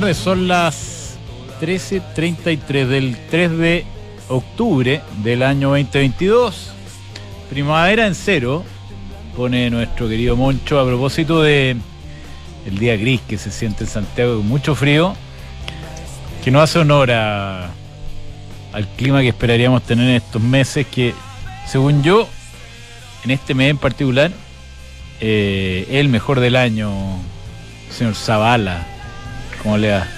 [0.00, 0.18] tardes.
[0.18, 1.16] Son las
[1.58, 3.84] 13.33 del 3 de
[4.28, 6.72] octubre del año 2022.
[7.48, 8.62] Primavera en cero,
[9.34, 11.76] pone nuestro querido Moncho a propósito de
[12.66, 15.14] el día gris que se siente en Santiago con mucho frío,
[16.44, 17.70] que no hace honor a,
[18.74, 21.14] al clima que esperaríamos tener en estos meses, que
[21.66, 22.28] según yo,
[23.24, 24.30] en este mes en particular,
[25.22, 26.92] eh, el mejor del año,
[27.90, 28.95] señor Zavala.
[29.66, 30.08] ¿Cómo le da?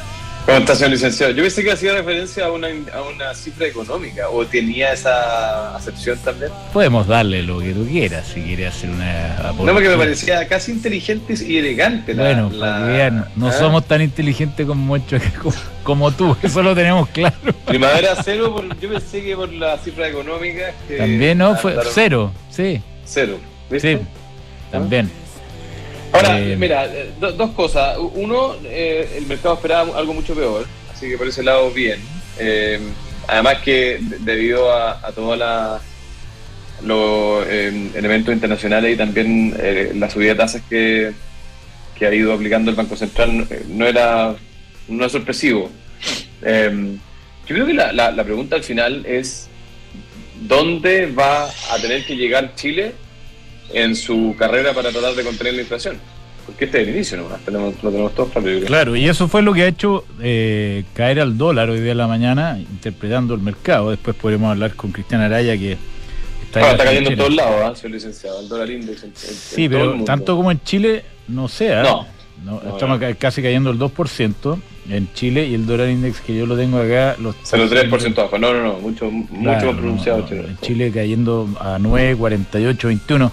[0.45, 1.33] ¿Cómo está, señor licenciado?
[1.33, 6.19] Yo pensé que hacía referencia a una, a una cifra económica, o tenía esa acepción
[6.19, 6.53] también.
[6.71, 9.53] Podemos darle lo que tú quieras si quieres hacer una.
[9.57, 12.13] No, porque me parecía casi inteligente y elegante.
[12.13, 13.53] La, bueno, la, no ¿ah?
[13.53, 14.99] somos tan inteligentes como,
[15.43, 17.35] como, como tú, eso lo tenemos claro.
[17.65, 20.73] Primavera cero, por- yo pensé que por la cifra económica.
[20.87, 21.57] que También, ¿no?
[21.57, 23.39] Fue cero, sí, Cero.
[23.71, 23.97] ¿viste?
[23.97, 24.05] sí,
[24.71, 25.11] también.
[26.27, 27.97] Ahora, Eh, mira, eh, do- dos cosas.
[28.15, 32.01] Uno, eh, el mercado esperaba algo mucho peor, así que por ese lado, bien.
[32.39, 32.79] Eh,
[33.27, 35.39] además que de- debido a, a todos
[36.83, 39.55] los elementos internacionales y también
[39.99, 41.13] la subida de tasas que,
[41.99, 44.35] que ha ido aplicando el Banco Central, no era
[44.89, 45.71] no es sorpresivo.
[46.41, 49.49] Yo creo que la, la- la pregunta al final es,
[50.43, 52.93] ¿dónde va a tener que llegar Chile
[53.73, 55.97] en su carrera para tratar de contener la inflación.
[56.47, 58.31] Porque este es el inicio nomás, tenemos, lo tenemos todos
[58.67, 58.97] claro.
[58.97, 62.07] y eso fue lo que ha hecho eh, caer al dólar hoy día en la
[62.07, 63.91] mañana, interpretando el mercado.
[63.91, 65.77] Después podremos hablar con Cristian Araya, que
[66.45, 69.03] está, está cayendo en todos lados, señor licenciado, el dólar index.
[69.03, 71.75] En, en- Sí, en pero tanto como en Chile, no sé.
[71.75, 71.83] ¿ah?
[71.83, 72.07] No.
[72.45, 73.07] No, No, estamos no.
[73.07, 74.59] ca- casi cayendo el 2%
[74.91, 77.17] en Chile y el dólar index que yo lo tengo acá.
[77.19, 78.39] Los 0,3% abajo.
[78.39, 80.19] No, no, no, mucho, mucho más pronunciado.
[80.21, 80.45] no, no, Chile.
[80.49, 83.33] en Chile cayendo a 9, 48, 21.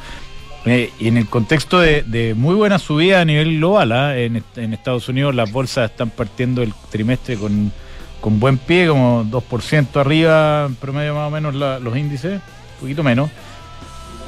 [0.65, 4.17] Eh, y en el contexto de, de muy buena subida a nivel global, ¿ah?
[4.17, 7.71] en, est- en Estados Unidos las bolsas están partiendo el trimestre con,
[8.19, 12.79] con buen pie, como 2% arriba, en promedio más o menos la- los índices, un
[12.81, 13.29] poquito menos.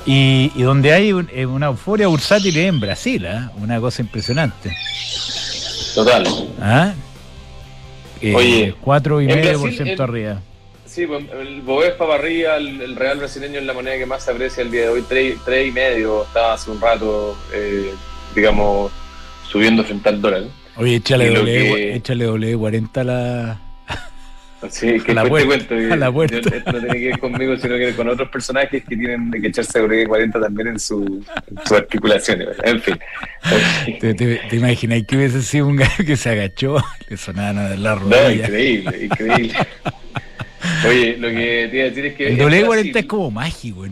[0.05, 3.51] Y, y donde hay un- eh, una euforia bursátil es en Brasil, ¿ah?
[3.59, 4.75] una cosa impresionante.
[5.95, 6.27] Total.
[6.61, 6.93] ¿Ah?
[8.21, 10.41] Eh, Oye, 4,5% Brasil, el- arriba.
[10.97, 14.23] Sí, pues, el Bovespa para arriba, el, el real brasileño es la moneda que más
[14.25, 17.91] se aprecia el día de hoy, tres, tres y medio, estaba hace un rato, eh,
[18.33, 18.91] digamos,
[19.47, 20.43] subiendo frente al dólar.
[20.75, 23.59] Oye, échale W, que- échale W40 a la...
[24.71, 26.39] Sí, que A la cuento que a la vuelta.
[26.39, 29.49] yo- esto no tiene que ver conmigo, sino que con otros personajes que tienen que
[29.49, 32.47] echarse W40 también en, su, en sus articulaciones.
[32.63, 32.97] En fin.
[34.01, 36.77] ¿Te, te, te imaginas que hubiese sido un gallo que se agachó?
[37.07, 38.45] Le sonaban a la No, rodilla.
[38.47, 39.53] increíble, increíble.
[40.85, 42.27] Oye, lo que te iba a decir es que.
[42.27, 43.85] el W40 Brasil- es como mágico,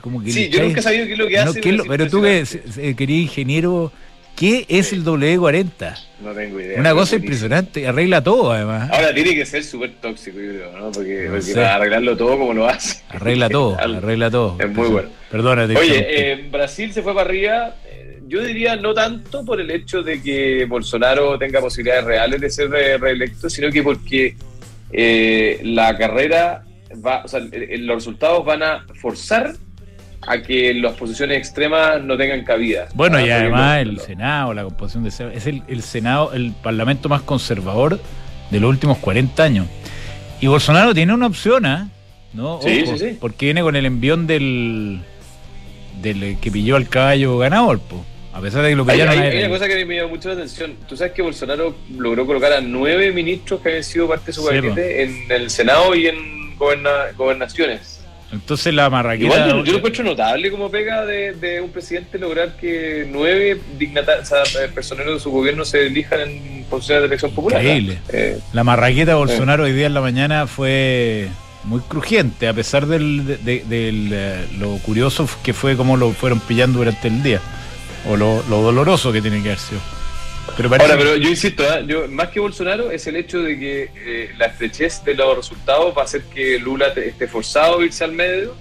[0.00, 1.60] como que Sí, yo nunca he sabido qué es lo que No, hace.
[1.60, 2.44] ¿qué es lo- pero tú que
[2.78, 3.92] eh, querías ingeniero,
[4.36, 5.96] ¿qué es el W40?
[6.22, 6.80] No tengo idea.
[6.80, 8.90] Una cosa impresionante, arregla todo además.
[8.92, 10.90] Ahora tiene que ser súper tóxico, yo creo, ¿no?
[10.92, 11.54] Porque, No porque sé.
[11.54, 13.02] para arreglarlo todo como lo hace.
[13.10, 14.56] Arregla todo, arregla todo.
[14.60, 15.08] Es muy bueno.
[15.30, 15.76] Perdónate.
[15.76, 17.74] Oye, eh, Brasil se fue para arriba.
[17.86, 22.50] eh, Yo diría no tanto por el hecho de que Bolsonaro tenga posibilidades reales de
[22.50, 24.34] ser re- reelecto, sino que porque
[24.96, 26.62] eh, la carrera
[27.04, 29.54] va, o sea, los resultados van a forzar
[30.26, 32.86] a que las posiciones extremas no tengan cabida.
[32.94, 37.08] Bueno, y además el Senado, la composición de Senado, es el, el Senado, el parlamento
[37.08, 37.98] más conservador
[38.50, 39.66] de los últimos 40 años.
[40.40, 41.88] Y Bolsonaro tiene una opción, ¿ah?
[42.32, 42.60] ¿no?
[42.62, 43.18] Sí, sí, sí.
[43.20, 45.00] Porque viene con el envión del,
[46.00, 48.04] del que pilló al caballo ganador, po.
[48.34, 49.44] A pesar de que lo Hay, pillaron hay- hay él.
[49.50, 50.74] una cosa que me llamó mucho la atención.
[50.88, 54.42] Tú sabes que Bolsonaro logró colocar a nueve ministros que habían sido parte de su
[54.42, 58.00] Sí, gabinete en el Senado y en goberna- gobernaciones.
[58.32, 59.24] Entonces la marraqueta...
[59.26, 63.60] Igual yo, yo lo encuentro notable como pega de, de un presidente lograr que nueve
[63.78, 67.62] dignatarios, o sea, eh, personeros de su gobierno se elijan en posiciones de elección popular.
[67.62, 67.98] Increíble.
[68.12, 71.28] Eh, La marraqueta de Bolsonaro hoy día en la mañana fue
[71.62, 76.10] muy crujiente, a pesar del, de, de- del, eh, lo curioso que fue cómo lo
[76.10, 77.40] fueron pillando durante el día,
[78.08, 79.80] o lo, lo doloroso que tiene que haber sido.
[80.56, 81.80] Pero parece Ahora, pero yo insisto, ¿ah?
[81.80, 85.96] yo, más que Bolsonaro es el hecho de que eh, la estrechez de los resultados
[85.96, 88.54] va a hacer que Lula te- esté forzado a irse al medio,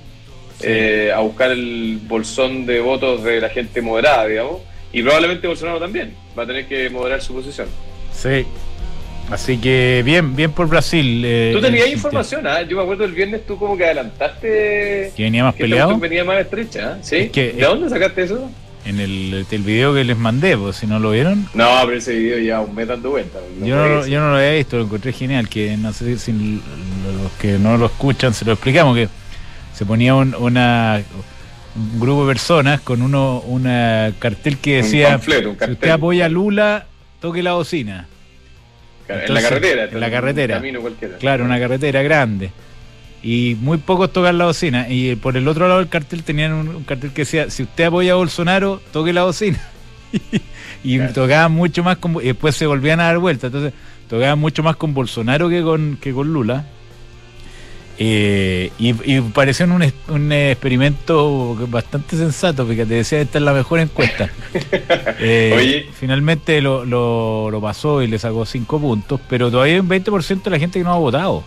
[0.61, 4.61] eh, a buscar el bolsón de votos de la gente moderada, digamos,
[4.93, 7.67] y probablemente Bolsonaro también va a tener que moderar su posición.
[8.13, 8.45] Sí.
[9.29, 11.23] Así que bien, bien por Brasil.
[11.25, 12.61] eh, Tú tenías información, ¿ah?
[12.61, 16.23] yo me acuerdo el viernes tú como que adelantaste Que venía más que peleado venía
[16.23, 16.97] más estrecha, ¿ah?
[17.01, 17.15] ¿sí?
[17.17, 18.49] Es que- ¿De dónde sacaste eso?
[18.85, 21.47] En el, el video que les mandé, pues si no lo vieron.
[21.53, 23.39] No, pero ese video ya un mes dando vuelta.
[23.63, 27.31] yo, no, yo no lo había visto, lo encontré genial, que no sé si los
[27.39, 29.07] que no lo escuchan se lo explicamos, que
[29.73, 31.01] se ponía un, una,
[31.75, 35.73] un grupo de personas con uno una cartel que Un decía, panfleto, un si cartel.
[35.75, 36.85] usted apoya a Lula,
[37.21, 38.07] toque la bocina.
[39.07, 39.83] en la carretera.
[39.85, 40.55] En la carretera.
[40.55, 41.17] camino cualquiera.
[41.17, 42.51] Claro, una carretera grande.
[43.23, 44.87] Y muy pocos tocan la bocina.
[44.89, 48.13] Y por el otro lado del cartel tenían un, cartel que decía, si usted apoya
[48.13, 49.59] a Bolsonaro, toque la bocina.
[50.83, 52.15] y tocaban mucho más con...
[52.21, 53.47] Y después se volvían a dar vuelta.
[53.47, 53.73] Entonces,
[54.09, 56.65] tocaban mucho más con Bolsonaro que con, que con Lula.
[57.99, 63.53] Eh, y, y, pareció un, un, experimento bastante sensato, porque te decía, esta es la
[63.53, 64.29] mejor encuesta.
[65.25, 70.43] Eh, finalmente lo, lo, pasó y le sacó 5 puntos, pero todavía hay un 20%
[70.43, 71.43] de la gente que no ha votado.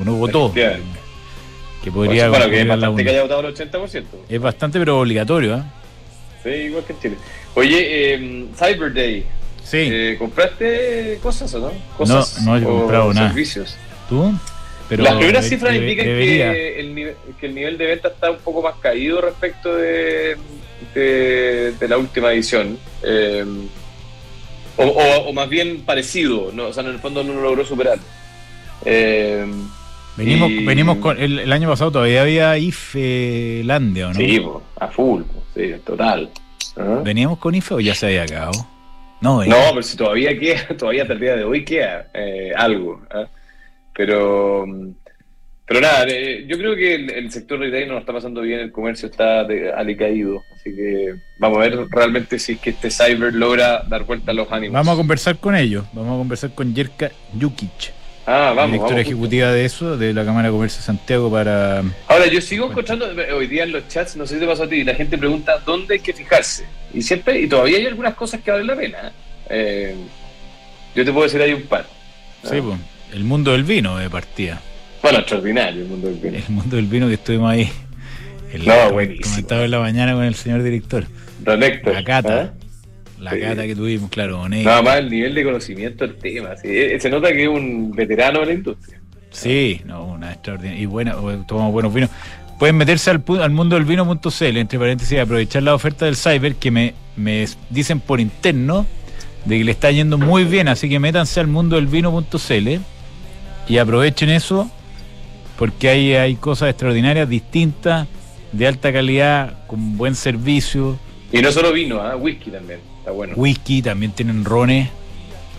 [0.00, 0.52] O no votó.
[0.52, 4.04] Que podría bueno, que es bastante que haya votado el 80%.
[4.28, 5.56] Es bastante, pero obligatorio.
[5.56, 5.62] ¿eh?
[6.42, 7.16] Sí, igual que en Chile.
[7.54, 9.24] Oye, eh, Cyber Day.
[9.62, 9.88] Sí.
[9.90, 11.72] Eh, ¿Compraste cosas o no?
[11.96, 13.28] ¿Cosas no, no he comprado nada.
[13.28, 13.76] servicios?
[14.08, 14.32] ¿Tú?
[14.90, 16.94] Las primeras cifras indican que el,
[17.54, 20.36] nivel, de venta está un poco más caído respecto de,
[20.94, 22.78] de, la última edición.
[23.02, 23.44] Eh,
[24.76, 26.68] o, más bien parecido, ¿no?
[26.68, 27.98] o sea, en el fondo no lo logró superar.
[28.84, 29.46] Eh,
[30.16, 31.18] venimos, venimos con.
[31.18, 34.14] El, año pasado todavía había IFE Landia, ¿no?
[34.14, 34.42] Sí,
[34.80, 35.22] a full,
[35.54, 36.30] sí, total.
[36.76, 37.00] ¿Ah?
[37.04, 38.66] ¿Veníamos con IFE o ya se había acabado?
[39.20, 43.02] No, no, pero si todavía queda, todavía hasta el día de hoy queda eh, algo.
[43.10, 43.26] ¿ah?
[43.94, 44.66] Pero,
[45.66, 48.72] pero nada, eh, yo creo que el, sector retail no lo está pasando bien, el
[48.72, 53.34] comercio está de, alicaído, así que vamos a ver realmente si es que este cyber
[53.34, 54.74] logra dar vuelta a los ánimos.
[54.74, 57.10] Vamos a conversar con ellos, vamos a conversar con Yerka
[57.40, 57.94] Jukic.
[58.26, 58.72] Ah, vamos.
[58.72, 61.84] Directora ejecutiva de eso, de la Cámara de Comercio de Santiago para...
[62.08, 64.68] Ahora, yo sigo encontrando hoy día en los chats, no sé si te pasó a
[64.68, 66.66] ti, la gente pregunta dónde hay que fijarse.
[66.92, 69.12] Y siempre, y todavía hay algunas cosas que valen la pena.
[69.48, 69.94] Eh,
[70.94, 71.86] yo te puedo decir, hay un par.
[72.42, 72.78] Sí, pues
[73.12, 74.60] el mundo del vino de partida.
[75.02, 76.36] Bueno, extraordinario el mundo del vino.
[76.36, 77.70] El mundo del vino que estuvimos ahí.
[78.52, 79.30] El no, buenísimo.
[79.30, 81.04] Comentado en la mañana con el señor director.
[81.40, 81.94] Don Héctor.
[81.94, 82.42] La cata.
[82.42, 82.65] ¿eh?
[83.18, 86.50] La cata que tuvimos, claro, con Nada más el nivel de conocimiento del tema.
[86.62, 89.00] Eh, se nota que es un veterano de la industria.
[89.30, 90.82] Sí, no, una extraordinaria.
[90.82, 92.10] Y bueno, tomamos buenos vinos.
[92.58, 96.56] Pueden meterse al, al mundo del vino.cl, entre paréntesis, y aprovechar la oferta del Cyber
[96.56, 98.86] que me, me dicen por interno
[99.44, 100.68] de que le está yendo muy bien.
[100.68, 102.78] Así que métanse al mundo del vino.cl
[103.68, 104.70] y aprovechen eso
[105.58, 108.06] porque hay, hay cosas extraordinarias, distintas,
[108.52, 110.98] de alta calidad, con buen servicio.
[111.32, 112.14] Y no solo vino, ¿eh?
[112.14, 113.34] whisky también, está bueno.
[113.36, 114.88] Whisky, también tienen rones.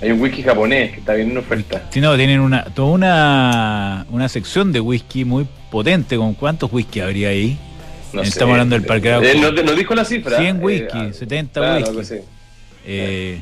[0.01, 1.87] Hay un whisky japonés que está bien en oferta.
[1.89, 6.17] Sí, no, tienen una, toda una, una sección de whisky muy potente.
[6.17, 7.57] ¿Con cuántos whisky habría ahí?
[8.23, 9.09] Estamos hablando del parque.
[9.09, 10.37] Él no, dijo la cifra.
[10.37, 12.15] 100 whisky, 70 ah, whisky.
[12.85, 13.41] Eh,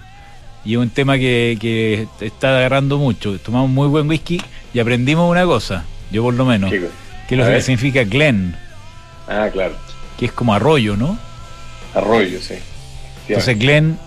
[0.64, 3.38] y es un tema que, que está agarrando mucho.
[3.38, 4.42] Tomamos muy buen whisky
[4.74, 6.90] y aprendimos una cosa, yo por lo menos, que
[7.30, 8.56] es lo que significa Glen.
[9.28, 9.76] Ah, claro.
[10.18, 11.18] Que es como arroyo, ¿no?
[11.96, 12.56] Arroyo, sí.
[13.28, 13.98] Entonces Glen,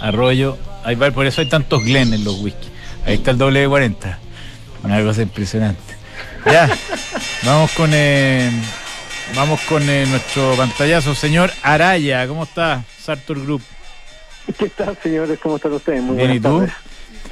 [0.00, 2.68] arroyo, ahí va, por eso hay tantos Glen en los whisky.
[3.04, 4.18] Ahí está el doble de 40.
[4.84, 5.96] Una cosa impresionante.
[6.46, 6.70] Ya,
[7.44, 8.50] vamos con eh,
[9.34, 12.26] vamos con eh, nuestro pantallazo, señor Araya.
[12.28, 13.62] ¿Cómo está, Sartor Group?
[14.58, 15.38] ¿Qué tal, señores?
[15.42, 16.02] ¿Cómo están ustedes?
[16.02, 16.66] Muy bien, ¿y tú?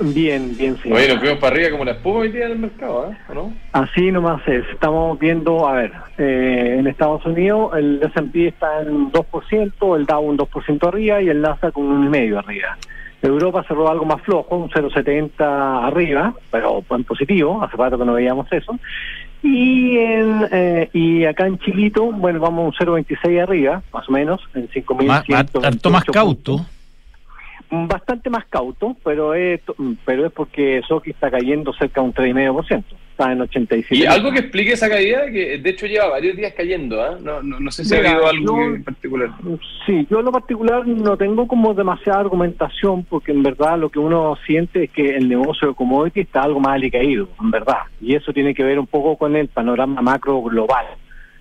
[0.01, 0.93] Bien, bien, sí.
[0.93, 3.17] Oye, nos fuimos para arriba como la espuma hoy día en el mercado, ¿eh?
[3.35, 3.53] no?
[3.73, 4.65] Así nomás es.
[4.73, 10.23] Estamos viendo, a ver, eh, en Estados Unidos el S&P está en 2%, el Dow
[10.23, 12.79] un 2% arriba y el Nasdaq un 1,5% arriba.
[13.21, 18.13] Europa cerró algo más flojo, un 0,70 arriba, pero en positivo, hace rato que no
[18.13, 18.79] veíamos eso.
[19.43, 24.41] Y en, eh, y acá en Chilito, bueno, vamos un 0,26 arriba, más o menos,
[24.55, 25.61] en 5.100.
[25.61, 26.65] Tanto más cauto.
[27.71, 29.61] Bastante más cauto, pero es,
[30.07, 32.85] pero es porque Soki está cayendo cerca de un 3,5%.
[33.11, 33.97] Está en 87.
[33.97, 35.31] ¿Y algo que explique esa caída?
[35.31, 37.19] Que de hecho lleva varios días cayendo, ¿ah?
[37.21, 39.31] no, no, sé si ha habido algo en particular.
[39.85, 43.99] Sí, yo en lo particular no tengo como demasiada argumentación, porque en verdad lo que
[43.99, 47.81] uno siente es que el negocio de commodity está algo más alicaído, en verdad.
[48.01, 50.87] Y eso tiene que ver un poco con el panorama macro global.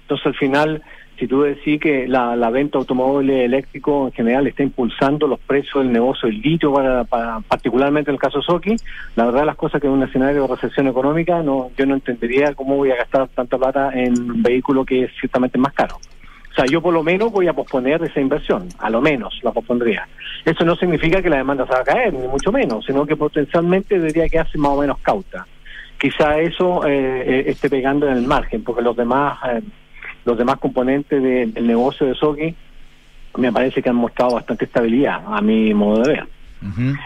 [0.01, 0.81] Entonces al final
[1.17, 5.83] si tú decís que la, venta de automóviles eléctricos en general está impulsando los precios
[5.83, 7.03] del negocio del litio, para,
[7.41, 8.75] particularmente en el caso Soki,
[9.15, 12.53] la verdad las cosas que en un escenario de recesión económica no yo no entendería
[12.53, 15.95] cómo voy a gastar tanta plata en un vehículo que es ciertamente más caro.
[15.95, 19.51] O sea, yo por lo menos voy a posponer esa inversión, a lo menos la
[19.51, 20.07] pospondría.
[20.43, 23.15] Eso no significa que la demanda se va a caer, ni mucho menos, sino que
[23.15, 25.45] potencialmente debería quedarse más o menos cauta.
[25.99, 29.37] Quizá eso eh, eh, esté pegando en el margen, porque los demás...
[29.51, 29.61] Eh,
[30.27, 32.53] los demás componentes del negocio de Soki
[33.37, 36.27] me parece que han mostrado bastante estabilidad, a mi modo de ver.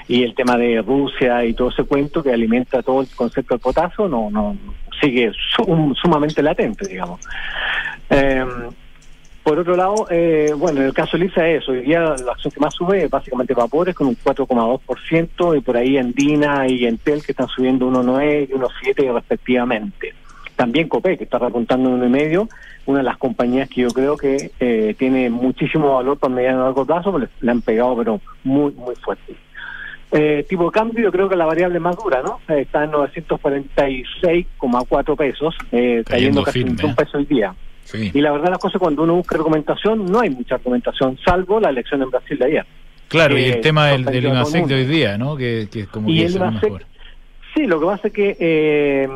[0.08, 3.62] Y el tema de Rusia y todo ese cuento que alimenta todo el concepto del
[3.62, 4.58] potasio no, no
[5.00, 5.32] sigue
[6.01, 7.20] sumamente latente, digamos.
[8.10, 8.44] Eh,
[9.44, 12.51] Por otro lado, eh, bueno, en el caso de Lisa es hoy día la acción
[12.51, 16.86] que más sube es básicamente Vapores con un 4,2% y por ahí en Dina y
[16.86, 20.13] Entel que están subiendo 1,9 y 1,7 respectivamente.
[20.56, 22.48] También Copé, que está repuntando en 1,5,
[22.86, 26.64] una de las compañías que yo creo que eh, tiene muchísimo valor para mediano y
[26.64, 29.36] largo plazo, le, le han pegado pero muy, muy fuerte.
[30.14, 32.42] Eh, tipo de cambio, yo creo que la variable más dura, ¿no?
[32.50, 37.56] Eh, está en 946,4 pesos, eh, cayendo, casi un peso el día.
[37.86, 38.12] Sí.
[38.14, 41.70] Y la verdad, las cosas cuando uno busca argumentación, no hay mucha argumentación, salvo la
[41.70, 42.66] elección en Brasil de ayer.
[43.08, 45.38] Claro, y el tema del, del IMASEC de hoy día, ¿no?
[45.38, 46.86] Que, que como y que el IMASEC,
[47.56, 49.10] sí, lo que pasa es que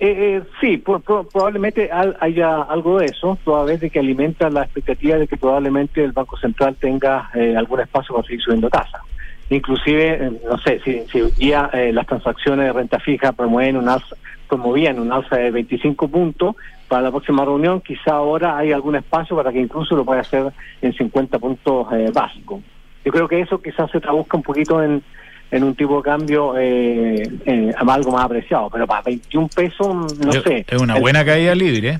[0.00, 4.48] eh, eh, sí, por, por, probablemente haya algo de eso, toda vez de que alimenta
[4.48, 8.70] la expectativa de que probablemente el Banco Central tenga eh, algún espacio para seguir subiendo
[8.70, 9.02] tasas.
[9.50, 13.88] Inclusive, eh, no sé, si, si día eh, las transacciones de renta fija promueven un
[13.88, 14.14] alza,
[14.48, 16.54] promovían un alza de 25 puntos,
[16.86, 20.52] para la próxima reunión quizá ahora hay algún espacio para que incluso lo pueda hacer
[20.80, 22.62] en 50 puntos básicos.
[23.04, 25.02] Yo creo que eso quizás se traduzca un poquito en,
[25.50, 30.32] en un tipo de cambio eh, eh, algo más apreciado, pero para 21 pesos, no
[30.32, 30.64] Yo, sé.
[30.68, 31.98] Es una el, buena caída libre, ¿eh?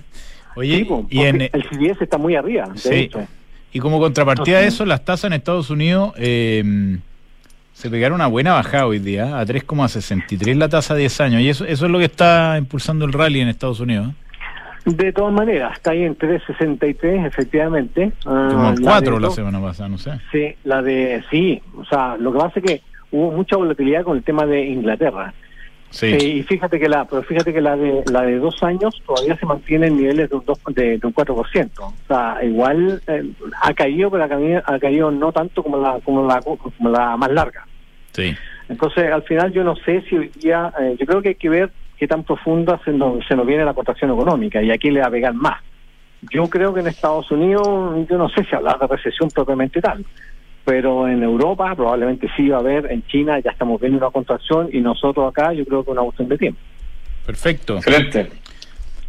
[0.54, 2.94] Oye, pues, y en, el CDS está muy arriba, de sí.
[2.94, 3.20] hecho.
[3.72, 6.98] Y como contrapartida de eso, las tasas en Estados Unidos eh,
[7.74, 11.42] se pegaron una buena bajada hoy día, a 3,63 la tasa de 10 años.
[11.42, 14.08] Y eso, eso es lo que está impulsando el rally en Estados Unidos.
[14.84, 18.10] De todas maneras, está ahí en 3.63, efectivamente.
[18.24, 20.12] Como el 4 la, la semana pasada, no sé.
[20.32, 24.16] Sí, la de, sí, o sea, lo que pasa es que hubo mucha volatilidad con
[24.16, 25.34] el tema de Inglaterra.
[25.90, 26.06] Sí.
[26.06, 29.36] Eh, y fíjate que la, pero fíjate que la de la de dos años todavía
[29.36, 31.70] se mantiene en niveles de un, dos, de, de un 4%.
[31.80, 33.30] O sea, igual eh,
[33.62, 37.16] ha caído, pero ha caído, ha caído no tanto como la, como la, como la
[37.16, 37.66] más larga.
[38.12, 38.36] Sí.
[38.68, 41.48] Entonces, al final yo no sé si hoy día, eh, yo creo que hay que
[41.48, 44.94] ver qué tan profunda se nos, se nos viene la contracción económica y a quién
[44.94, 45.62] le va a pegar más.
[46.30, 47.66] Yo creo que en Estados Unidos,
[48.08, 50.04] yo no sé si hablar de recesión propiamente tal,
[50.68, 54.68] pero en Europa probablemente sí va a haber, en China ya estamos viendo una contracción
[54.70, 56.60] y nosotros acá yo creo que una cuestión de tiempo.
[57.24, 57.78] Perfecto.
[57.78, 58.28] Excelente.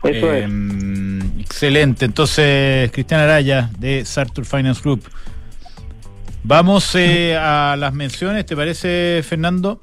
[0.01, 1.41] Eso eh, es.
[1.41, 2.05] Excelente.
[2.05, 5.03] Entonces, Cristian Araya de Sartor Finance Group.
[6.43, 9.81] Vamos eh, a las menciones, ¿te parece, Fernando?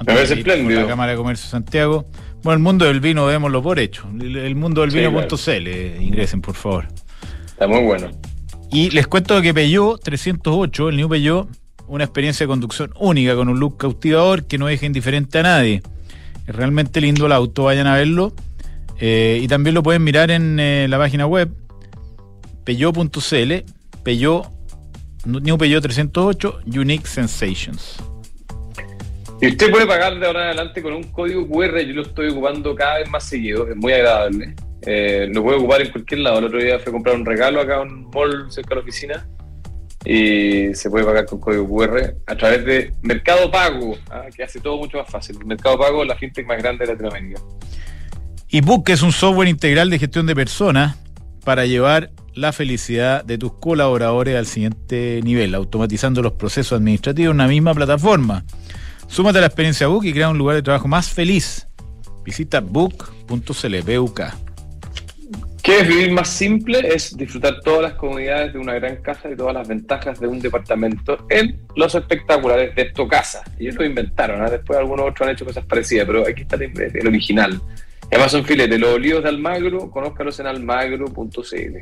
[0.00, 0.80] Me parece espléndido.
[0.80, 2.06] La Cámara de Comercio de Santiago.
[2.42, 4.08] Bueno, el mundo del vino, démoslo por hecho.
[4.20, 6.02] El mundo del vino.cl, sí, claro.
[6.02, 6.88] ingresen, por favor.
[7.46, 8.10] Está muy bueno.
[8.72, 11.48] Y les cuento que Peugeot 308, el New Peugeot,
[11.88, 15.82] una experiencia de conducción única con un look cautivador que no deja indiferente a nadie.
[16.46, 18.32] Es realmente lindo el auto, vayan a verlo.
[19.00, 21.50] Eh, y también lo pueden mirar en eh, la página web
[22.64, 23.52] peugeot.cl,
[24.04, 24.46] Peugeot,
[25.24, 27.96] New Peugeot 308, Unique Sensations.
[29.40, 32.28] Y usted puede pagar de ahora en adelante con un código QR, yo lo estoy
[32.28, 34.54] ocupando cada vez más seguido, es muy agradable.
[34.86, 36.38] Eh, lo puede ocupar en cualquier lado.
[36.38, 38.80] El otro día fui a comprar un regalo acá en un mall cerca de la
[38.82, 39.28] oficina
[40.04, 44.24] y se puede pagar con código QR a través de Mercado Pago, ¿ah?
[44.34, 45.36] que hace todo mucho más fácil.
[45.44, 47.40] Mercado Pago es la fintech más grande de Latinoamérica.
[48.48, 50.96] ebook es un software integral de gestión de personas
[51.44, 57.36] para llevar la felicidad de tus colaboradores al siguiente nivel, automatizando los procesos administrativos en
[57.36, 58.44] una misma plataforma.
[59.08, 61.66] Súmate a la experiencia Book y crea un lugar de trabajo más feliz.
[62.24, 64.49] Visita book.cl.
[65.62, 66.78] ¿Qué es vivir más simple?
[66.78, 70.40] Es disfrutar todas las comodidades de una gran casa y todas las ventajas de un
[70.40, 73.42] departamento en los espectaculares de tu casa.
[73.58, 74.50] Ellos lo inventaron, ¿eh?
[74.50, 77.60] después algunos otros han hecho cosas parecidas, pero aquí está el, original.
[78.10, 81.78] Amazon Filete, los olivos de Almagro, conózcalos en almagro.cl.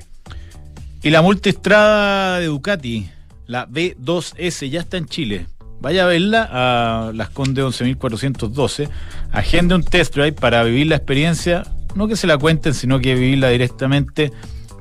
[1.03, 3.09] Y la multistrada de Ducati,
[3.47, 5.47] la B2S, ya está en Chile.
[5.81, 8.91] Vaya a verla a Las Condes 11.412.
[9.31, 11.63] Agende un test drive para vivir la experiencia.
[11.95, 14.33] No que se la cuenten, sino que vivirla directamente.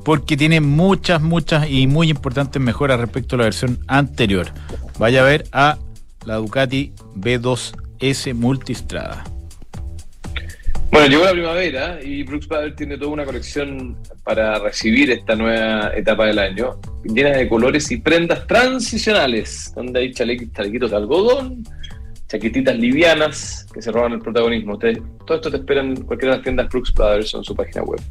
[0.04, 4.48] Porque tiene muchas, muchas y muy importantes mejoras respecto a la versión anterior.
[4.98, 5.78] Vaya a ver a
[6.26, 9.26] la Ducati B2S Multistrada.
[10.92, 15.92] Bueno, llegó la primavera y Brooks Brothers tiene toda una colección para recibir esta nueva
[15.96, 21.64] etapa del año, llena de colores y prendas transicionales, donde hay chalequitos de algodón,
[22.28, 24.74] chaquetitas livianas que se roban el protagonismo.
[24.74, 27.56] Ustedes, todo esto te esperan en cualquiera de las tiendas Brooks Brothers o en su
[27.56, 28.02] página web.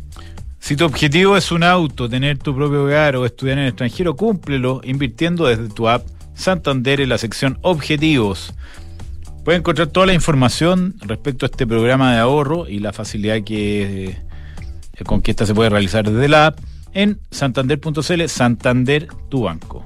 [0.59, 4.17] Si tu objetivo es un auto, tener tu propio hogar o estudiar en el extranjero,
[4.17, 8.53] cúmplelo invirtiendo desde tu app Santander en la sección Objetivos.
[9.45, 14.09] Pueden encontrar toda la información respecto a este programa de ahorro y la facilidad que
[14.09, 16.59] eh, con que esta se puede realizar desde la app
[16.95, 19.85] en santander.cl, Santander tu banco.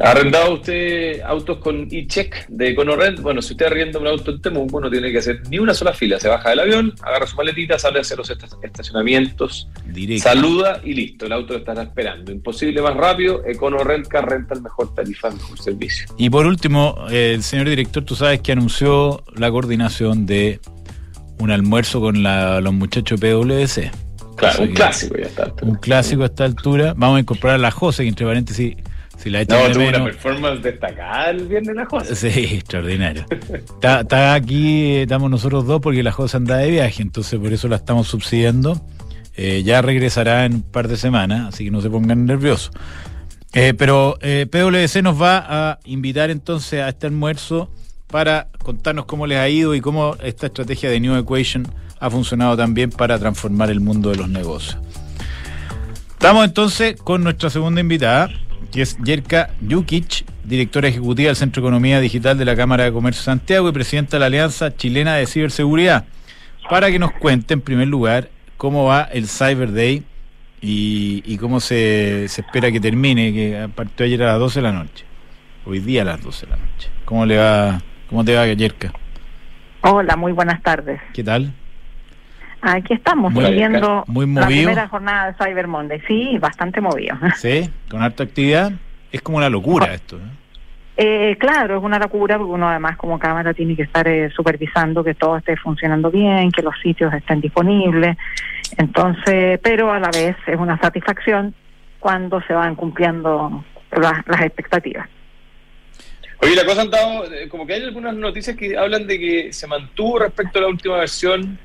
[0.00, 3.20] ¿Ha arrendado usted autos con e-check de EconoRent?
[3.20, 5.92] Bueno, si usted arrienda un auto en Temuco, no tiene que hacer ni una sola
[5.92, 6.18] fila.
[6.18, 9.68] Se baja del avión, agarra su maletita, sale a hacer los estacionamientos,
[10.18, 11.26] saluda y listo.
[11.26, 12.32] El auto lo estará esperando.
[12.32, 13.42] Imposible más rápido.
[13.46, 16.06] EconoRent Car renta el mejor tarifa, el mejor servicio.
[16.18, 20.60] Y por último, el señor director, tú sabes que anunció la coordinación de
[21.38, 23.92] un almuerzo con los muchachos PwC.
[24.36, 25.52] Claro, un clásico ya está.
[25.62, 26.94] Un clásico a esta altura.
[26.96, 28.74] Vamos a incorporar a la Jose, que entre paréntesis
[29.24, 32.14] si la no, tuvo una performance destacada el viernes la José.
[32.14, 33.24] Sí, extraordinario.
[33.80, 37.76] está, aquí, estamos nosotros dos porque la José anda de viaje, entonces por eso la
[37.76, 38.86] estamos subsidiando.
[39.34, 42.70] Eh, ya regresará en un par de semanas, así que no se pongan nerviosos.
[43.54, 47.72] Eh, pero eh, PwC nos va a invitar entonces a este almuerzo
[48.08, 51.66] para contarnos cómo les ha ido y cómo esta estrategia de New Equation
[51.98, 54.76] ha funcionado también para transformar el mundo de los negocios.
[56.12, 58.30] Estamos entonces con nuestra segunda invitada,
[58.74, 62.92] que es Yerka Jukic, directora ejecutiva del Centro de Economía Digital de la Cámara de
[62.92, 66.06] Comercio de Santiago y presidenta de la Alianza Chilena de Ciberseguridad,
[66.68, 70.02] para que nos cuente en primer lugar cómo va el Cyber Day
[70.60, 75.04] y, cómo se, espera que termine, que partió ayer a las 12 de la noche,
[75.64, 76.90] hoy día a las 12 de la noche.
[77.04, 78.92] ¿Cómo le va, cómo te va, Yerka?
[79.82, 81.00] Hola, muy buenas tardes.
[81.12, 81.54] ¿Qué tal?
[82.66, 86.00] Aquí estamos, viviendo la primera jornada de Cyber Monday.
[86.08, 87.14] Sí, bastante movido.
[87.36, 88.72] Sí, con harta actividad.
[89.12, 90.18] Es como una locura esto.
[90.96, 95.04] Eh, claro, es una locura porque uno además como cámara tiene que estar eh, supervisando
[95.04, 98.16] que todo esté funcionando bien, que los sitios estén disponibles.
[98.78, 101.54] Entonces, pero a la vez es una satisfacción
[102.00, 105.06] cuando se van cumpliendo las expectativas.
[106.38, 109.52] Oye, la cosa han dado, eh, como que hay algunas noticias que hablan de que
[109.52, 111.58] se mantuvo respecto a la última versión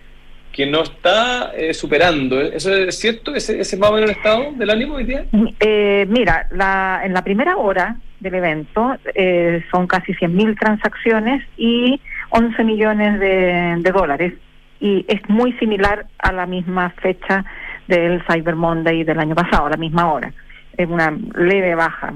[0.52, 2.42] que no está eh, superando.
[2.42, 3.36] ¿Eso es cierto?
[3.36, 5.26] ¿Ese, ¿Ese, más o menos el estado del ánimo hoy día?
[5.60, 12.02] Eh, mira, la, en la primera hora del evento eh, son casi 100.000 transacciones y
[12.30, 14.34] 11 millones de, dólares.
[14.80, 17.44] Y es muy similar a la misma fecha
[17.88, 20.34] del Cyber Monday del año pasado, a la misma hora.
[20.78, 22.14] Es una leve baja.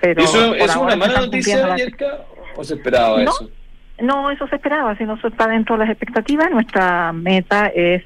[0.00, 1.76] Pero ¿Eso es una mala noticia,
[2.56, 3.50] ¿O se esperaba eso?
[4.00, 6.50] No, eso se esperaba, si no está dentro de las expectativas.
[6.50, 8.02] Nuestra meta es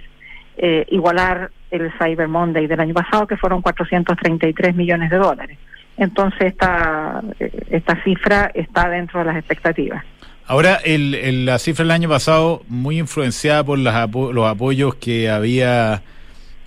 [0.57, 5.59] eh, igualar el Cyber Monday del año pasado, que fueron 433 millones de dólares.
[5.97, 10.05] Entonces, esta, eh, esta cifra está dentro de las expectativas.
[10.47, 16.03] Ahora, el, la cifra del año pasado, muy influenciada por las los apoyos que había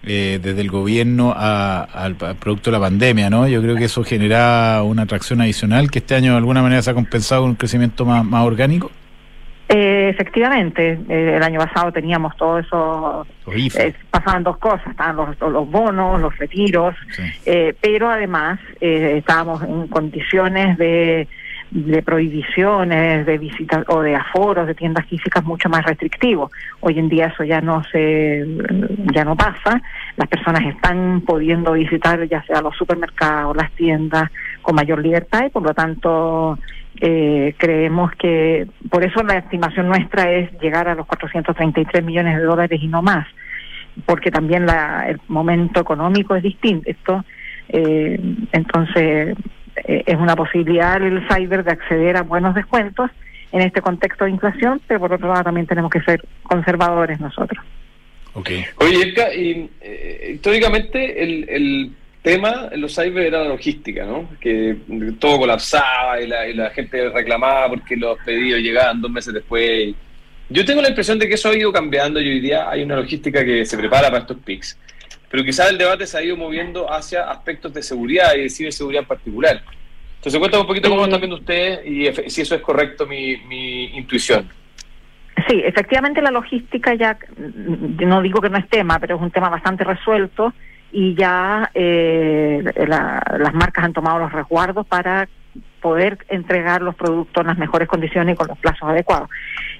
[0.03, 3.47] eh, desde el gobierno al producto de la pandemia, ¿no?
[3.47, 6.91] Yo creo que eso genera una atracción adicional que este año de alguna manera se
[6.91, 8.91] ha compensado con un crecimiento más, más orgánico.
[9.67, 15.39] Eh, efectivamente, eh, el año pasado teníamos todo eso, eh, pasaban dos cosas, estaban los,
[15.39, 16.95] los bonos, los retiros,
[17.45, 21.27] eh, pero además estábamos en condiciones de,
[21.71, 26.51] de prohibiciones de visitas o de aforos de tiendas físicas mucho más restrictivos.
[26.81, 28.45] Hoy en día eso ya no se
[29.13, 29.81] ya no pasa.
[30.15, 34.29] Las personas están pudiendo visitar ya sea los supermercados, las tiendas
[34.61, 36.59] con mayor libertad y por lo tanto
[37.01, 42.43] eh, creemos que por eso la estimación nuestra es llegar a los 433 millones de
[42.43, 43.27] dólares y no más,
[44.05, 46.89] porque también la, el momento económico es distinto.
[46.89, 47.25] Esto,
[47.69, 48.19] eh,
[48.51, 49.35] entonces,
[49.83, 53.11] eh, es una posibilidad el cyber de acceder a buenos descuentos
[53.51, 57.63] en este contexto de inflación, pero por otro lado también tenemos que ser conservadores nosotros.
[58.33, 58.65] Okay.
[58.77, 61.91] Oye, Erika, y, eh, históricamente el, el
[62.25, 64.27] tema en los cyber era la logística, ¿no?
[64.41, 64.75] Que
[65.19, 69.93] todo colapsaba y la, gente reclamaba porque los pedidos llegaban dos meses después.
[70.49, 72.95] Yo tengo la impresión de que eso ha ido cambiando y hoy día hay una
[72.95, 74.77] logística que se prepara para estos pics.
[75.29, 79.03] Pero quizás el debate se ha ido moviendo hacia aspectos de seguridad y de ciberseguridad
[79.03, 79.61] en particular.
[80.15, 83.97] Entonces, cuéntame un poquito cómo están viendo ustedes y si eso es correcto mi, mi
[83.97, 84.49] intuición.
[85.47, 89.49] Sí, efectivamente la logística ya, no digo que no es tema, pero es un tema
[89.49, 90.53] bastante resuelto
[90.97, 95.27] y ya eh, las marcas han tomado los resguardos para
[95.81, 99.29] poder entregar los productos en las mejores condiciones y con los plazos adecuados.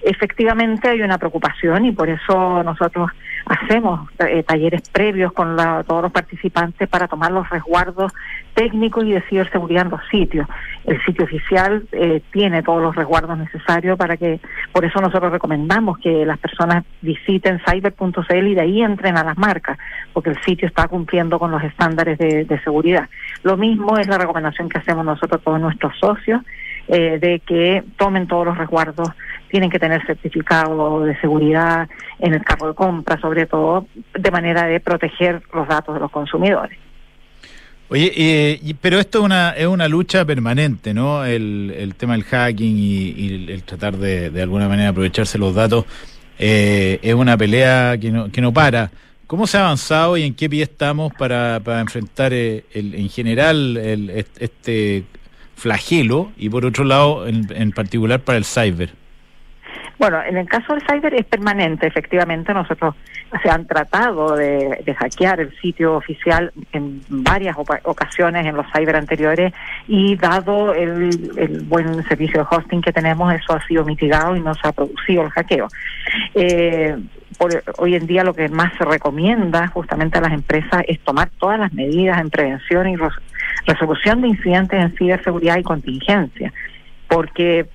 [0.03, 3.09] Efectivamente hay una preocupación y por eso nosotros
[3.45, 5.55] hacemos eh, talleres previos con
[5.87, 8.11] todos los participantes para tomar los resguardos
[8.55, 10.47] técnicos y de ciberseguridad en los sitios.
[10.85, 14.39] El sitio oficial eh, tiene todos los resguardos necesarios para que,
[14.71, 19.37] por eso nosotros recomendamos que las personas visiten cyber.cl y de ahí entren a las
[19.37, 19.77] marcas,
[20.13, 23.09] porque el sitio está cumpliendo con los estándares de, seguridad.
[23.43, 26.41] Lo mismo es la recomendación que hacemos nosotros todos nuestros socios
[26.87, 29.09] eh, de que tomen todos los resguardos,
[29.49, 31.89] tienen que tener certificado de seguridad
[32.19, 36.11] en el carro de compra, sobre todo, de manera de proteger los datos de los
[36.11, 36.84] consumidores.
[37.87, 41.23] Oye, eh, pero esto es una, es una lucha permanente, ¿no?
[41.23, 45.85] El, el tema del hacking y, el, tratar de, de alguna manera aprovecharse los datos
[46.39, 48.91] eh, es una pelea que no, que no para.
[49.27, 53.09] ¿Cómo se ha avanzado y en qué pie estamos para, para enfrentar eh, el, en
[53.09, 55.03] general el, este
[55.55, 59.04] flagelo y por otro lado en, en particular para el cyber?
[59.97, 62.53] Bueno, en el caso del cyber es permanente, efectivamente.
[62.53, 62.95] Nosotros
[63.41, 69.53] se han tratado de, hackear el sitio oficial en varias ocasiones en los cyber anteriores
[69.87, 74.53] y dado el, buen servicio de hosting que tenemos, eso ha sido mitigado y no
[74.53, 75.67] se ha producido el hackeo.
[76.33, 76.95] Eh,
[77.77, 81.59] hoy en día lo que más se recomienda justamente a las empresas es tomar todas
[81.59, 82.97] las medidas en prevención y
[83.65, 86.53] resolución de incidentes en ciberseguridad y contingencia
[87.15, 87.65] porque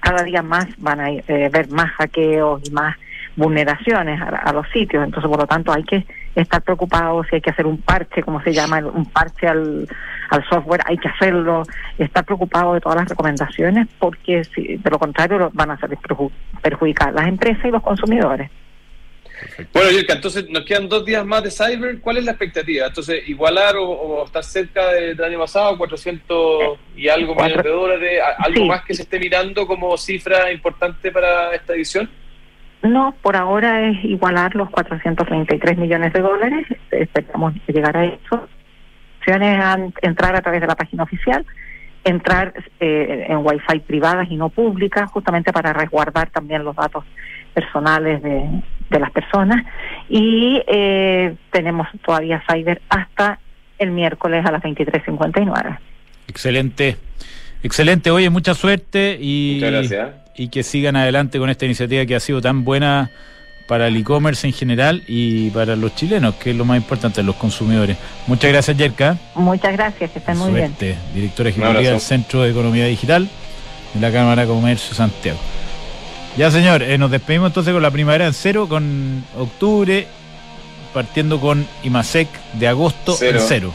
[0.00, 2.96] cada día más van a eh, ver más hackeos y más
[3.34, 7.50] vulneraciones a, los sitios, entonces por lo tanto hay que estar preocupados si hay que
[7.50, 9.88] hacer un parche, como se llama, un parche al,
[10.30, 11.64] al software, hay que hacerlo,
[11.98, 15.90] estar preocupado de todas las recomendaciones porque si, de lo contrario van a ser
[16.62, 18.52] perjudicar las empresas y los consumidores.
[19.72, 22.00] Bueno, Yelka, entonces nos quedan dos días más de Cyber.
[22.00, 22.86] ¿Cuál es la expectativa?
[22.86, 28.66] Entonces, igualar o, estar cerca del año pasado, 400 y algo millones de dólares, ¿algo
[28.66, 32.10] más que se esté mirando como cifra importante para esta edición?
[32.82, 36.66] No, por ahora es igualar los 433 millones de dólares.
[36.90, 38.46] Esperamos llegar a eso.
[39.18, 41.46] Opciones entrar a través de la página oficial,
[42.04, 47.04] entrar eh, en Wi-Fi privadas y no públicas, justamente para resguardar también los datos
[47.54, 48.62] personales de,
[48.94, 49.64] de las personas
[50.08, 53.38] y eh, tenemos todavía Cyber hasta
[53.78, 55.78] el miércoles a las 23.59.
[56.28, 56.96] Excelente.
[57.62, 59.62] Excelente, oye, mucha suerte y,
[60.36, 63.10] y que sigan adelante con esta iniciativa que ha sido tan buena
[63.66, 67.36] para el e-commerce en general y para los chilenos, que es lo más importante, los
[67.36, 67.96] consumidores.
[68.26, 69.16] Muchas gracias, Yerka.
[69.34, 70.74] Muchas gracias, que estén muy bien.
[71.14, 73.28] Directora ejecutiva del Centro de Economía Digital
[73.94, 75.38] de la Cámara de Comercio Santiago.
[76.36, 80.06] Ya, señor, eh, nos despedimos entonces con la primavera en cero, con octubre,
[80.92, 83.72] partiendo con IMASEC de agosto en cero.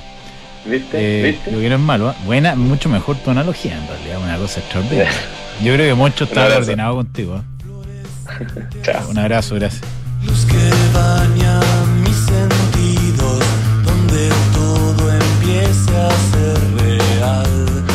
[0.66, 1.30] ¿Viste?
[1.30, 2.14] Eh, Lo que no es malo, ¿eh?
[2.26, 5.12] buena, mucho mejor tu analogía en realidad, una cosa extraordinaria.
[5.64, 7.38] Yo creo que Moncho está coordinado contigo.
[7.38, 8.46] ¿eh?
[8.84, 9.10] Chao.
[9.10, 9.84] Un abrazo, gracias.
[10.24, 13.40] Los que bañan mis sentidos,
[13.86, 16.39] donde todo empieza a